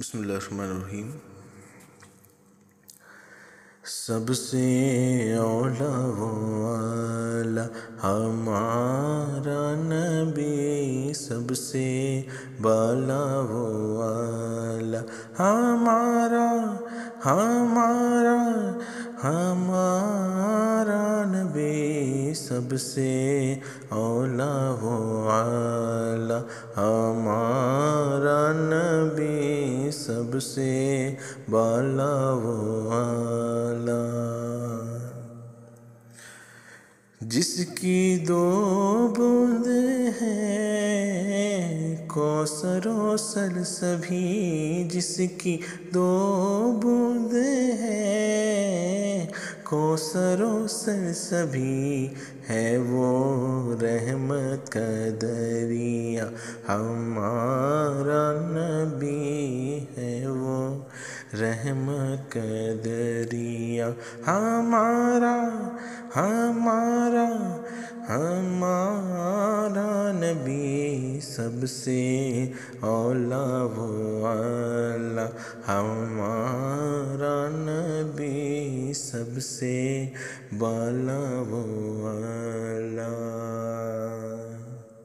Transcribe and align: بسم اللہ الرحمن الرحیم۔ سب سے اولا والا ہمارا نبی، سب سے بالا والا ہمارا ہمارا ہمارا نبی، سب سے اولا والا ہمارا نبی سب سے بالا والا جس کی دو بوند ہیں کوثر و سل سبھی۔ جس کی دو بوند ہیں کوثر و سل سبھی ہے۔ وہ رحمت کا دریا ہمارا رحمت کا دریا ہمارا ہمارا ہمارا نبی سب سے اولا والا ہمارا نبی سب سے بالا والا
بسم 0.00 0.18
اللہ 0.18 0.32
الرحمن 0.32 0.70
الرحیم۔ 0.70 1.10
سب 3.84 4.34
سے 4.34 5.34
اولا 5.34 5.88
والا 6.58 7.64
ہمارا 8.04 9.74
نبی، 9.82 11.12
سب 11.14 11.54
سے 11.54 12.22
بالا 12.60 13.24
والا 13.98 15.00
ہمارا 15.38 16.46
ہمارا 17.24 18.36
ہمارا 19.22 21.02
نبی، 21.26 22.34
سب 22.34 22.76
سے 22.80 23.10
اولا 23.88 24.54
والا 24.82 26.38
ہمارا 26.76 28.52
نبی 28.52 28.67
سب 30.40 30.42
سے 30.42 31.14
بالا 31.50 32.32
والا 32.32 34.02
جس 37.20 37.66
کی 37.80 38.24
دو 38.28 39.14
بوند 39.16 39.66
ہیں 40.22 41.96
کوثر 42.08 42.86
و 42.86 43.16
سل 43.16 43.64
سبھی۔ 43.66 44.88
جس 44.92 45.20
کی 45.38 45.58
دو 45.94 46.80
بوند 46.82 47.34
ہیں 47.80 49.26
کوثر 49.64 50.40
و 50.40 50.66
سل 50.68 51.14
سبھی 51.14 52.08
ہے۔ 52.50 52.78
وہ 52.88 53.74
رحمت 53.82 54.72
کا 54.72 55.08
دریا 55.22 56.28
ہمارا 56.68 57.57
رحمت 61.34 62.32
کا 62.32 62.40
دریا 62.84 63.88
ہمارا 64.26 65.34
ہمارا 66.16 67.24
ہمارا 68.08 69.90
نبی 70.14 71.20
سب 71.22 71.66
سے 71.68 72.00
اولا 72.80 73.44
والا 73.76 75.26
ہمارا 75.68 77.34
نبی 77.52 78.92
سب 78.94 79.40
سے 79.40 79.76
بالا 80.58 81.20
والا 81.50 82.77